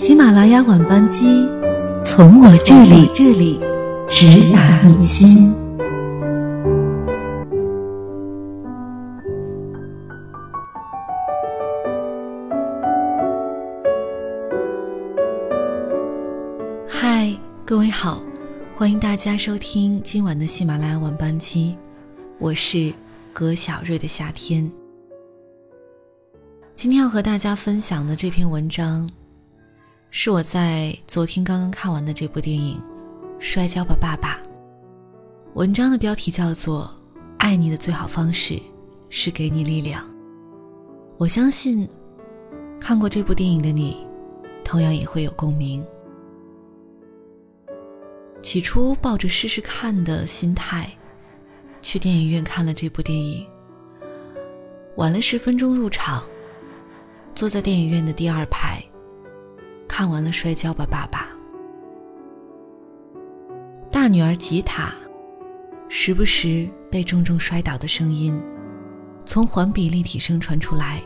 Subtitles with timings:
[0.00, 1.46] 喜马拉雅晚班机，
[2.02, 3.60] 从我这里这里
[4.08, 5.52] 直达你心。
[16.88, 17.30] 嗨，
[17.66, 18.22] 各位好，
[18.74, 21.76] 欢迎大家收听今晚的喜马拉雅晚班机，
[22.38, 22.90] 我是
[23.34, 24.72] 葛小瑞的夏天。
[26.74, 29.06] 今天要和大家分享的这篇文章，
[30.12, 32.76] 是我在昨天刚刚看完的这部电影
[33.38, 34.36] 《摔跤吧，爸爸》。
[35.54, 36.92] 文章的标题叫做
[37.38, 38.60] 《爱你的最好方式
[39.08, 40.04] 是给你力量》。
[41.16, 41.88] 我相信，
[42.80, 44.04] 看过这部电影的你，
[44.64, 45.84] 同样也会有共鸣。
[48.42, 50.90] 起初抱着试试看的心态，
[51.80, 53.46] 去电影院看了这部电影，
[54.96, 56.24] 晚了十分钟入场。
[57.32, 58.82] 坐在电影院的第二排，
[60.00, 61.28] 看完了《摔跤吧，爸爸》。
[63.92, 64.94] 大女儿吉塔，
[65.90, 68.42] 时不时被重重摔倒的声音，
[69.26, 71.02] 从环比立体声传出来，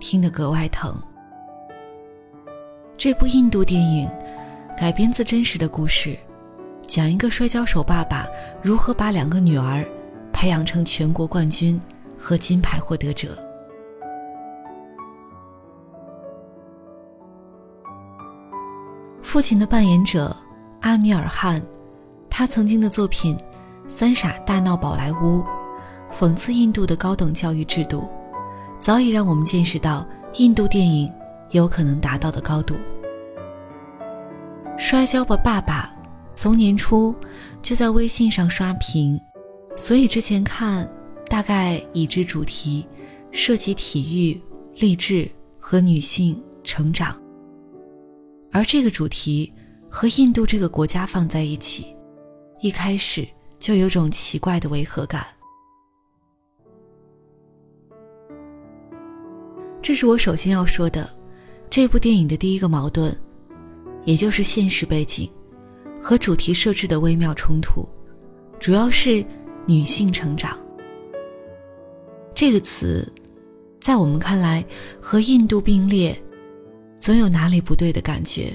[0.00, 0.98] 听得格外疼。
[2.96, 4.10] 这部印度电影
[4.74, 6.16] 改编自真实的故事，
[6.86, 8.26] 讲一个摔跤手爸爸
[8.62, 9.84] 如何把两个女儿
[10.32, 11.78] 培养成全国冠军
[12.18, 13.43] 和金牌获得者。
[19.34, 20.34] 父亲的扮演者
[20.82, 21.60] 阿米尔汗，
[22.30, 23.36] 他曾经的作品
[23.88, 25.42] 《三傻大闹宝莱坞》，
[26.16, 28.08] 讽刺印度的高等教育制度，
[28.78, 31.12] 早已让我们见识到印度电影
[31.50, 32.76] 有可能达到的高度。
[34.78, 35.92] 《摔跤吧，爸爸》
[36.36, 37.12] 从年初
[37.60, 39.20] 就在微信上刷屏，
[39.74, 40.88] 所以之前看
[41.26, 42.86] 大概已知主题，
[43.32, 44.40] 涉及体育、
[44.76, 47.16] 励志和女性成长。
[48.54, 49.52] 而这个主题
[49.90, 51.84] 和印度这个国家放在一起，
[52.60, 53.26] 一开始
[53.58, 55.26] 就有种奇怪的违和感。
[59.82, 61.12] 这是我首先要说的，
[61.68, 63.12] 这部电影的第一个矛盾，
[64.04, 65.28] 也就是现实背景
[66.00, 67.84] 和主题设置的微妙冲突，
[68.60, 69.24] 主要是
[69.66, 70.56] 女性成长
[72.32, 73.12] 这个词，
[73.80, 74.64] 在我们看来
[75.00, 76.16] 和印度并列。
[77.04, 78.50] 总有哪里不对的感觉。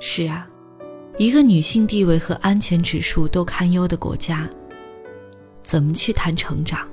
[0.00, 0.46] 是啊，
[1.16, 4.46] 一个女性地位和安全指数都堪忧的国家，
[5.62, 6.86] 怎么去谈成长？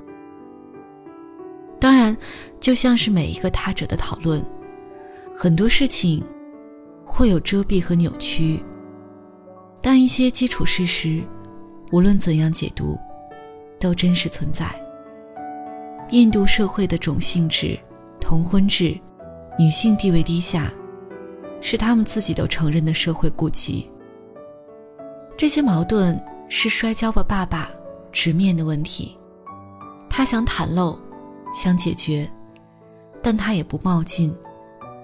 [1.77, 2.15] 当然，
[2.57, 4.41] 就像是每一个他者的讨论，
[5.35, 6.23] 很多事情
[7.03, 8.57] 会有遮蔽和扭曲，
[9.81, 11.21] 但一些基础事实，
[11.91, 12.97] 无论怎样解读，
[13.77, 14.65] 都真实存在。
[16.11, 17.77] 印度社会的种姓制、
[18.21, 18.97] 同婚制。
[19.57, 20.71] 女性地位低下，
[21.61, 23.89] 是他们自己都承认的社会痼疾。
[25.37, 27.69] 这些矛盾是摔跤吧，爸爸
[28.11, 29.17] 直面的问题。
[30.09, 30.97] 他想袒露，
[31.53, 32.29] 想解决，
[33.21, 34.35] 但他也不冒进。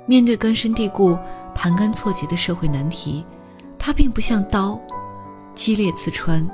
[0.05, 1.17] 面对根深蒂固、
[1.55, 3.25] 盘根错节的社会难题，
[3.79, 4.79] 他并不像刀，
[5.55, 6.45] 激烈刺穿，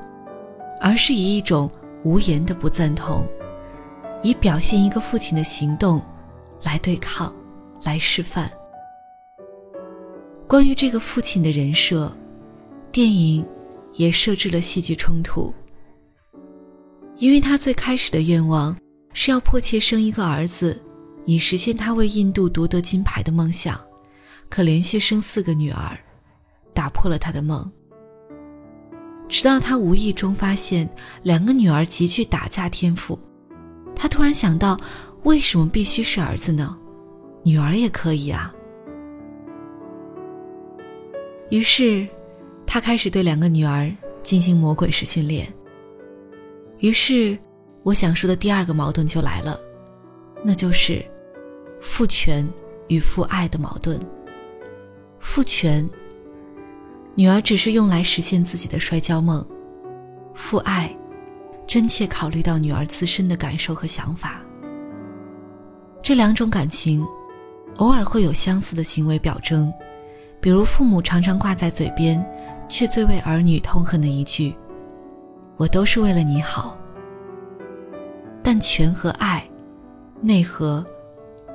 [0.79, 1.69] 而是以一种
[2.03, 3.25] 无言的不赞同，
[4.21, 5.99] 以表现一个父亲的行动，
[6.61, 7.33] 来对抗。
[7.83, 8.51] 来示范。
[10.47, 12.15] 关于这个父亲的人设，
[12.91, 13.45] 电影
[13.93, 15.53] 也设置了戏剧冲突。
[17.17, 18.77] 因为他最开始的愿望
[19.11, 20.81] 是要迫切生一个儿子，
[21.25, 23.79] 以实现他为印度夺得金牌的梦想，
[24.49, 25.97] 可连续生四个女儿，
[26.73, 27.69] 打破了他的梦。
[29.27, 30.89] 直到他无意中发现
[31.23, 33.19] 两个女儿极具打架天赋，
[33.93, 34.79] 他突然想到，
[35.23, 36.77] 为什么必须是儿子呢？
[37.47, 38.53] 女儿也可以啊。
[41.49, 42.05] 于是，
[42.65, 43.89] 他开始对两个女儿
[44.21, 45.47] 进行魔鬼式训练。
[46.79, 47.39] 于是，
[47.83, 49.57] 我想说的第二个矛盾就来了，
[50.43, 51.01] 那就是
[51.79, 52.45] 父权
[52.89, 53.97] 与父爱的矛盾。
[55.17, 55.89] 父权，
[57.15, 59.41] 女儿只是用来实现自己的摔跤梦；
[60.33, 60.93] 父爱，
[61.65, 64.41] 真切考虑到女儿自身的感受和想法。
[66.03, 67.07] 这两种感情。
[67.77, 69.71] 偶尔会有相似的行为表征，
[70.39, 72.23] 比如父母常常挂在嘴边，
[72.67, 74.55] 却最为儿女痛恨的一句
[75.57, 76.75] ：“我都是为了你好。”
[78.41, 79.47] 但权和爱，
[80.21, 80.83] 内核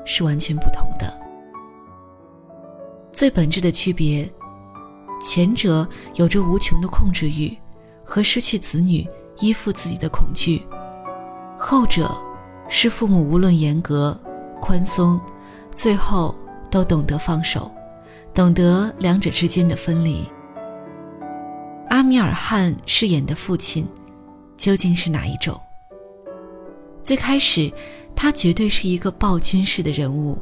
[0.04, 1.12] 是完全不同的。
[3.10, 4.30] 最本质的区别，
[5.20, 7.56] 前者有着无穷的控制欲
[8.04, 9.04] 和失去子女
[9.40, 10.64] 依附自己的恐惧，
[11.58, 12.08] 后者
[12.68, 14.16] 是父母无论严格
[14.60, 15.20] 宽松。
[15.74, 16.34] 最后
[16.70, 17.70] 都懂得放手，
[18.34, 20.24] 懂得两者之间的分离。
[21.88, 23.86] 阿米尔汗饰演的父亲，
[24.56, 25.58] 究竟是哪一种？
[27.02, 27.72] 最开始，
[28.14, 30.38] 他绝对是一个暴君式的人物。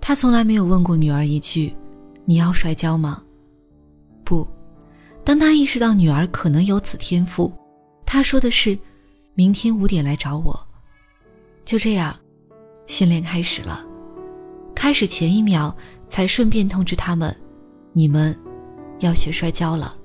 [0.00, 1.74] 他从来没有问过女儿一句
[2.24, 3.22] ：“你要摔跤吗？”
[4.24, 4.46] 不。
[5.24, 7.52] 当他意识到女儿可能有此天赋，
[8.06, 8.78] 他说的是
[9.34, 10.58] ：“明天五点来找我。”
[11.64, 12.16] 就这样，
[12.88, 13.86] 训练开始了。
[14.74, 15.72] 开始前一秒，
[16.08, 17.32] 才顺便通知他们
[17.94, 18.36] ：“你们
[18.98, 19.96] 要学摔跤了。”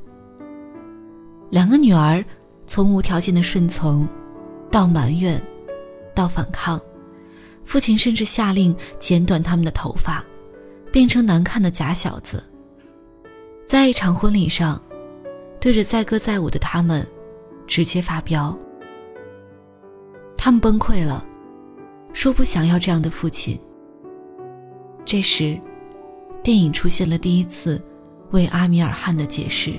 [1.49, 2.23] 两个女儿
[2.67, 4.07] 从无条件的顺从，
[4.69, 5.43] 到埋怨，
[6.13, 6.79] 到反抗，
[7.63, 10.23] 父亲甚至下令剪短他们的头发，
[10.91, 12.43] 变成难看的假小子。
[13.65, 14.79] 在一场婚礼上。
[15.61, 17.07] 对着载歌载舞的他们，
[17.65, 18.53] 直接发飙。
[20.35, 21.25] 他们崩溃了，
[22.13, 23.59] 说不想要这样的父亲。
[25.03, 25.59] 这时，
[26.41, 27.83] 电影出现了第一次
[28.31, 29.73] 为阿米尔汗的解释。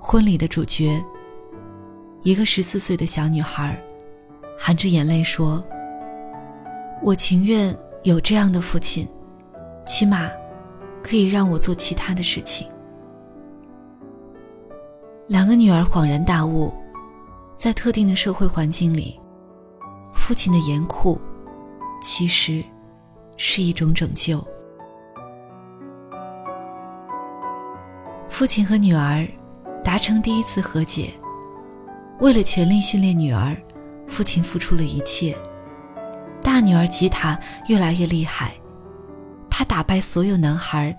[0.00, 1.02] 婚礼的主角，
[2.22, 3.80] 一个十四岁的小女孩，
[4.58, 5.64] 含着眼泪说
[7.02, 9.08] ：“我情愿有这样的父亲，
[9.86, 10.28] 起码
[11.02, 12.66] 可以让我做其他的事情。”
[15.26, 16.74] 两个女儿恍然大悟，
[17.54, 19.18] 在特定的社会环境里，
[20.12, 21.18] 父亲的严酷
[22.04, 22.62] 其实
[23.38, 24.46] 是一种拯救。
[28.28, 29.26] 父亲和女儿
[29.82, 31.08] 达成第一次和解，
[32.20, 33.56] 为了全力训练女儿，
[34.06, 35.34] 父亲付出了一切。
[36.42, 38.52] 大女儿吉塔越来越厉害，
[39.48, 40.94] 她打败所有男孩，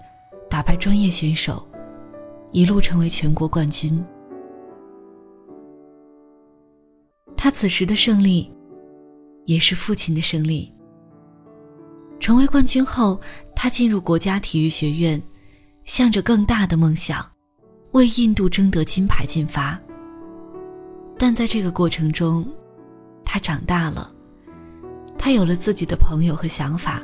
[0.49, 1.67] 打败专业选手，
[2.51, 4.03] 一路成为全国冠军。
[7.37, 8.51] 他此时的胜利，
[9.45, 10.74] 也是父亲的胜利。
[12.19, 13.19] 成为冠军后，
[13.55, 15.21] 他进入国家体育学院，
[15.83, 17.25] 向着更大的梦想，
[17.91, 19.79] 为印度争得金牌进发。
[21.17, 22.45] 但在这个过程中，
[23.23, 24.11] 他长大了，
[25.17, 27.01] 他有了自己的朋友和想法。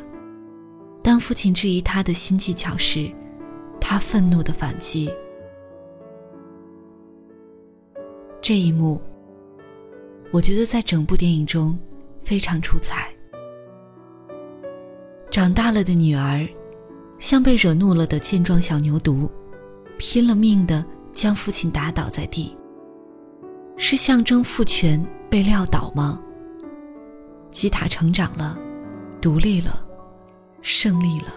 [1.04, 3.12] 当父亲质疑他的新技巧时，
[3.80, 5.13] 他愤怒的反击。
[8.42, 9.02] 这一幕。
[10.31, 11.78] 我觉得在整部电影中
[12.22, 13.11] 非常出彩。
[15.31, 16.45] 长大了的女儿，
[17.18, 19.30] 像被惹怒了的健壮小牛犊，
[19.98, 22.54] 拼了命的将父亲打倒在地。
[23.78, 26.22] 是象征父权被撂倒吗？
[27.50, 28.60] 吉塔成长了，
[29.22, 29.86] 独立了，
[30.62, 31.34] 胜利了。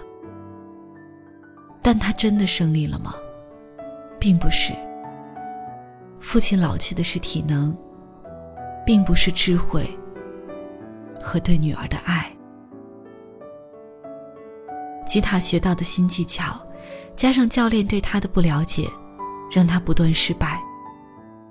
[1.80, 3.14] 但他真的胜利了吗？
[4.18, 4.72] 并不是。
[6.18, 7.72] 父亲老去的是体能。
[8.86, 9.88] 并不是智慧
[11.18, 12.30] 和对女儿的爱。
[15.14, 16.60] 吉塔学到的新技巧，
[17.14, 18.90] 加上教练对他的不了解，
[19.48, 20.60] 让他不断失败。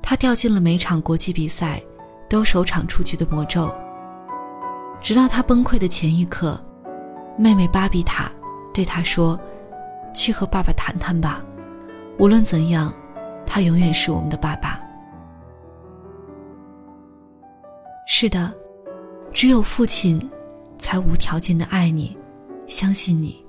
[0.02, 1.82] 他掉进了每场国际比赛
[2.30, 3.74] 都首场出局的魔咒。
[5.02, 6.62] 直到他崩溃的前一刻，
[7.38, 8.30] 妹妹巴比塔
[8.74, 9.40] 对他说
[10.14, 11.42] ：“去和爸爸谈谈吧，
[12.20, 12.94] 无论怎样，
[13.46, 14.78] 他永远是我们的爸爸。”
[18.10, 18.54] 是的，
[19.32, 20.20] 只有父亲，
[20.78, 22.18] 才无条件的爱你，
[22.68, 23.43] 相信你，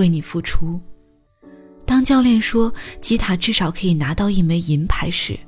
[0.00, 0.80] 为你付出。
[1.84, 5.38] 当教练说吉塔至少可以拿到一枚银牌时，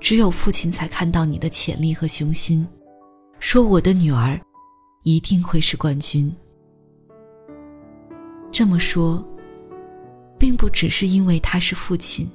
[0.00, 2.66] 只有父亲才看到你的潜力和雄心，
[3.38, 4.40] 说我的女儿
[5.02, 6.34] 一定会是冠军。
[8.50, 9.22] 这么说，
[10.38, 12.28] 并不只是因为他是父亲，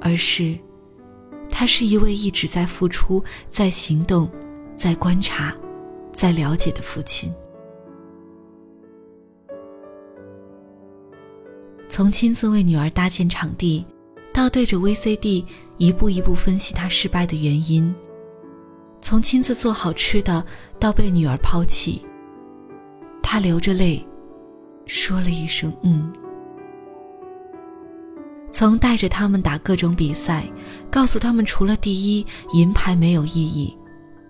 [0.00, 0.56] 而是。
[1.50, 4.30] 他是一位一直在付出、在行动、
[4.76, 5.56] 在观察、
[6.12, 7.32] 在了解的父亲。
[11.88, 13.84] 从亲自为女儿搭建场地，
[14.32, 15.44] 到对着 VCD
[15.78, 17.92] 一步一步分析她失败的原因；
[19.00, 20.44] 从亲自做好吃的，
[20.78, 22.04] 到被女儿抛弃，
[23.22, 24.06] 他流着泪，
[24.86, 26.12] 说了一声“嗯”。
[28.50, 30.44] 曾带着他们打各种比赛，
[30.90, 33.76] 告诉他们除了第一银牌没有意义，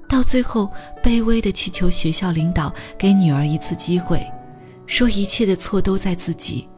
[0.09, 0.71] 到最后
[1.03, 4.21] 卑微的去求学校领导给女儿一次机会，
[4.87, 6.69] 说一切的错都在自己，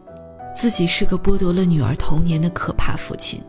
[0.52, 3.42] 自己是个剥夺了女儿童年的可怕父亲。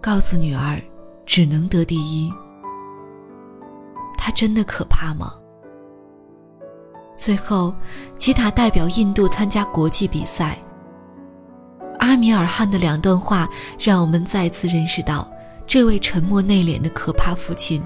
[0.00, 0.80] 告诉女儿
[1.24, 2.32] 只能得第一，
[4.18, 5.32] 他真的可怕吗？
[7.16, 7.72] 最后，
[8.18, 10.58] 吉塔代表印度参加国际比赛。
[12.00, 15.30] 阿米尔汗的两段话让我们再次认识到，
[15.68, 17.80] 这位沉默内敛的可怕父亲，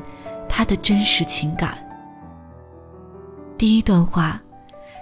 [0.49, 1.86] 他的真实情感。
[3.59, 4.39] 第一段话，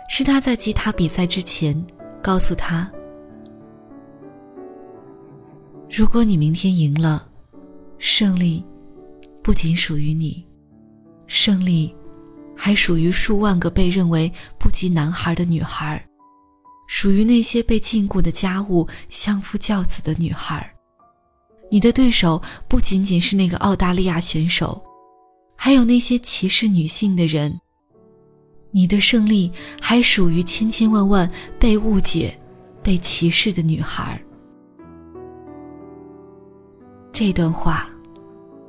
[0.09, 1.85] 是他在吉他比赛之前
[2.23, 2.89] 告诉他
[5.91, 7.29] ：“如果你明天赢了，
[7.99, 8.65] 胜利
[9.43, 10.47] 不仅属于你，
[11.27, 11.93] 胜利
[12.57, 16.01] 还属于数万个被认为不及男孩的女孩，
[16.87, 20.73] 属于那些被禁锢的家务、相夫教子的女孩。
[21.73, 24.81] 你的对手不仅仅是那个澳大利亚选手，
[25.57, 27.61] 还有那些歧视女性的人。”
[28.77, 32.37] 你的胜利还属于千千万万被误解、
[32.83, 34.21] 被歧视的女孩。
[37.13, 37.89] 这段话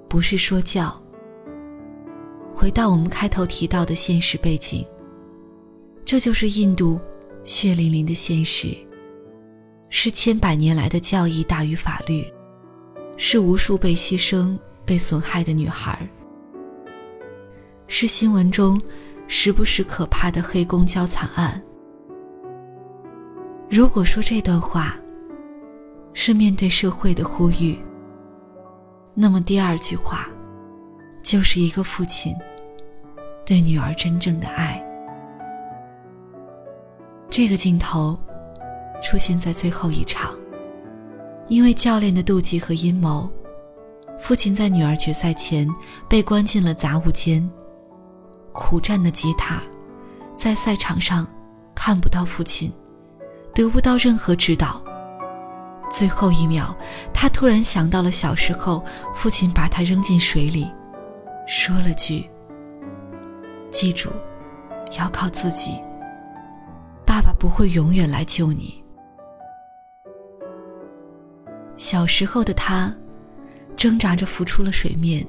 [0.08, 0.96] 不是说教。
[2.54, 4.86] 回到我们开头提到的现实背景，
[6.06, 7.00] 这就是印度
[7.44, 8.78] 血淋淋的现实，
[9.90, 12.24] 是千百年来的教义大于法律，
[13.18, 16.08] 是无数被牺牲、被损害的女孩，
[17.88, 18.80] 是新闻中。
[19.28, 21.62] 时不时可怕的黑公交惨案。
[23.70, 24.96] 如果说这段话
[26.14, 27.78] 是面对社会的呼吁，
[29.14, 30.30] 那么第二句话
[31.24, 32.34] 就是一个父亲
[33.46, 34.82] 对女儿真正的爱。
[37.30, 38.18] 这个镜头
[39.02, 40.34] 出现在最后一场，
[41.48, 43.30] 因为教练的妒忌和阴谋，
[44.18, 45.68] 父亲在女儿决赛前
[46.08, 47.50] 被关进了杂物间。
[48.56, 49.62] 苦战的吉他，
[50.38, 51.28] 在赛场上
[51.76, 52.74] 看不到父亲，
[53.54, 54.82] 得不到任何指导。
[55.92, 56.76] 最后一秒，
[57.14, 58.84] 他突然想到了小时候
[59.14, 60.72] 父亲把他扔进水里，
[61.46, 62.28] 说了句
[63.70, 64.10] ：“记住，
[64.98, 65.78] 要靠自己。
[67.06, 68.82] 爸爸不会永远来救你。”
[71.76, 72.92] 小时候的他，
[73.76, 75.28] 挣扎着浮出了水面。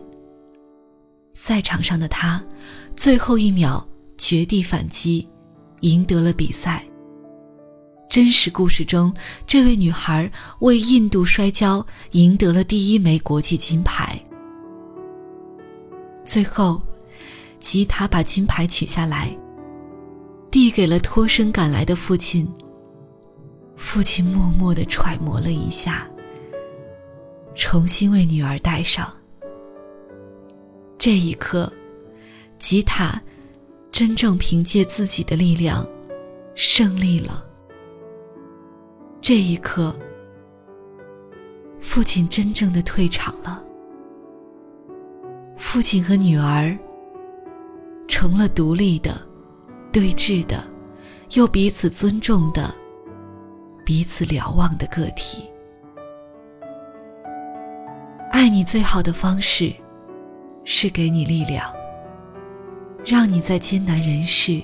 [1.38, 2.42] 赛场上的他，
[2.96, 5.28] 最后一秒绝地反击，
[5.80, 6.82] 赢得了比赛。
[8.08, 9.12] 真实故事中，
[9.46, 10.28] 这位女孩
[10.60, 14.18] 为印度摔跤赢得了第一枚国际金牌。
[16.24, 16.80] 最后，
[17.58, 19.28] 吉塔把金牌取下来，
[20.50, 22.50] 递给了脱身赶来的父亲。
[23.76, 26.08] 父亲默默地揣摩了一下，
[27.54, 29.15] 重新为女儿戴上。
[30.98, 31.72] 这一刻，
[32.58, 33.20] 吉塔
[33.92, 35.86] 真正凭借自己的力量
[36.54, 37.44] 胜利了。
[39.20, 39.94] 这一刻，
[41.78, 43.62] 父亲真正的退场了。
[45.56, 46.76] 父亲和女儿
[48.08, 49.20] 成了独立的、
[49.92, 50.64] 对峙的、
[51.34, 52.74] 又彼此尊重的、
[53.84, 55.44] 彼此瞭望的个体。
[58.32, 59.72] 爱你最好的方式。
[60.68, 61.72] 是给你力量，
[63.04, 64.60] 让你在艰难人世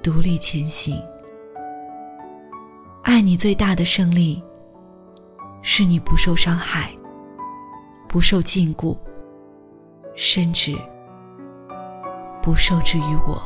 [0.00, 0.96] 独立前行。
[3.02, 4.40] 爱你最大的胜利，
[5.60, 6.88] 是你不受伤害，
[8.08, 8.96] 不受禁锢，
[10.14, 10.78] 甚至
[12.40, 13.42] 不受制于我，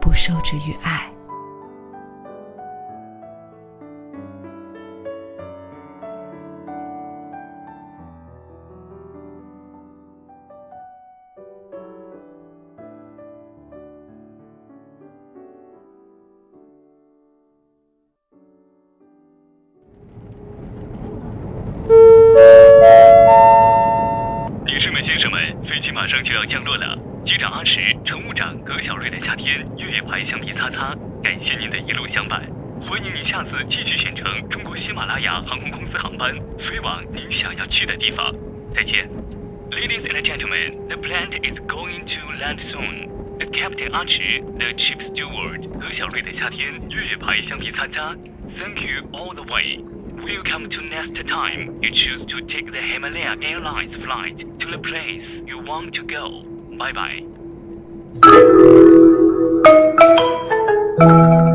[0.00, 1.12] 不受制于爱。
[30.70, 32.40] 擦，感谢您的一路相伴，
[32.88, 38.30] 欢迎您下次继续选乘中国喜马拉雅航空公司航班飞往您想要去的地方。
[38.74, 39.08] 再见
[39.70, 43.08] ，Ladies and gentlemen, the plane is going to land soon.
[43.38, 48.14] The captain Archie, the chief steward 和小瑞的夏天月牌橡皮擦擦。
[48.58, 49.78] Thank you all the way.
[50.16, 55.24] Welcome to next time you choose to take the Himalaya Airlines flight to the place
[55.46, 56.42] you want to go.
[56.76, 58.47] Bye bye.
[60.98, 61.47] Thank you.